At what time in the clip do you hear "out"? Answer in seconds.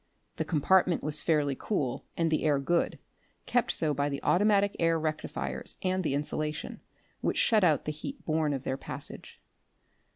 7.63-7.85